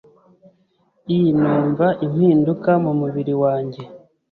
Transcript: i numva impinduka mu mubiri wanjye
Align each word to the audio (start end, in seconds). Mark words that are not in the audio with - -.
i 1.15 1.17
numva 1.39 1.87
impinduka 2.05 2.71
mu 2.83 2.91
mubiri 2.99 3.33
wanjye 3.43 3.81